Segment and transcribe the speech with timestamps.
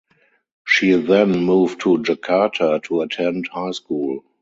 [0.65, 4.23] She then moved to Jakarta to attend high school.